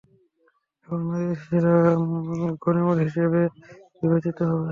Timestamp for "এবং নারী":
0.83-1.25